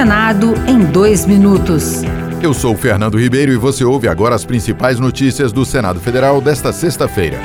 [0.00, 2.00] Senado em dois minutos.
[2.42, 6.72] Eu sou Fernando Ribeiro e você ouve agora as principais notícias do Senado Federal desta
[6.72, 7.38] sexta-feira.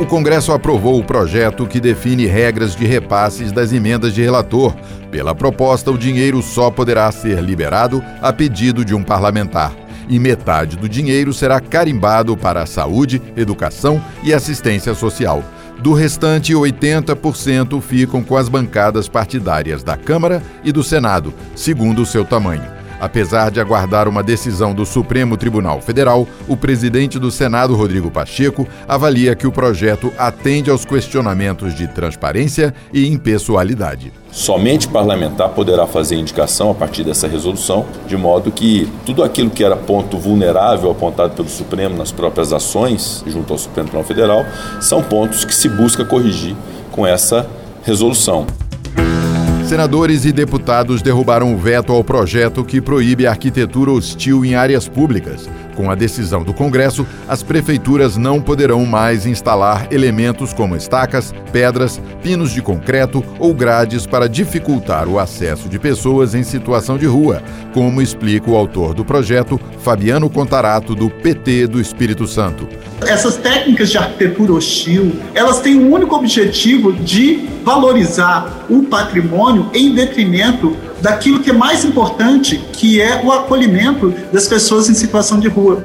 [0.00, 4.74] O Congresso aprovou o projeto que define regras de repasses das emendas de relator.
[5.10, 9.70] Pela proposta, o dinheiro só poderá ser liberado a pedido de um parlamentar.
[10.08, 15.44] E metade do dinheiro será carimbado para a saúde, educação e assistência social.
[15.78, 22.06] Do restante, 80% ficam com as bancadas partidárias da Câmara e do Senado, segundo o
[22.06, 22.73] seu tamanho.
[23.00, 28.66] Apesar de aguardar uma decisão do Supremo Tribunal Federal, o presidente do Senado, Rodrigo Pacheco,
[28.86, 34.12] avalia que o projeto atende aos questionamentos de transparência e impessoalidade.
[34.30, 39.62] Somente parlamentar poderá fazer indicação a partir dessa resolução, de modo que tudo aquilo que
[39.62, 44.44] era ponto vulnerável apontado pelo Supremo nas próprias ações junto ao Supremo Tribunal Federal
[44.80, 46.56] são pontos que se busca corrigir
[46.90, 47.46] com essa
[47.84, 48.46] resolução.
[49.64, 54.86] Senadores e deputados derrubaram o veto ao projeto que proíbe a arquitetura hostil em áreas
[54.86, 55.48] públicas.
[55.74, 62.00] Com a decisão do Congresso, as prefeituras não poderão mais instalar elementos como estacas, pedras,
[62.22, 67.42] pinos de concreto ou grades para dificultar o acesso de pessoas em situação de rua,
[67.72, 72.68] como explica o autor do projeto, Fabiano Contarato, do PT do Espírito Santo.
[73.00, 79.70] Essas técnicas de arquitetura hostil, elas têm o um único objetivo de valorizar o patrimônio
[79.72, 85.40] em detrimento daquilo que é mais importante, que é o acolhimento das pessoas em situação
[85.40, 85.84] de rua.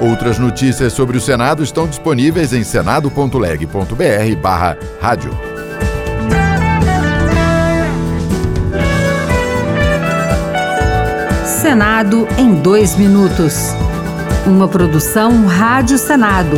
[0.00, 5.30] Outras notícias sobre o Senado estão disponíveis em senado.leg.br barra rádio.
[11.44, 13.74] Senado em dois minutos.
[14.46, 16.56] Uma produção Rádio Senado.